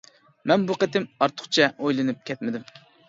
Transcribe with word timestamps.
مەن 0.51 0.61
بۇ 0.71 0.77
قېتىم 0.83 1.05
ئارتۇقچە 1.25 1.67
ئويلىنىپ 1.83 2.25
كەتمىدىم. 2.31 2.65